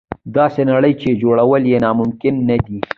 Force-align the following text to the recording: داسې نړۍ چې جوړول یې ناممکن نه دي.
داسې 0.37 0.61
نړۍ 0.71 0.93
چې 1.01 1.19
جوړول 1.21 1.63
یې 1.71 1.77
ناممکن 1.85 2.35
نه 2.49 2.57
دي. 2.65 2.79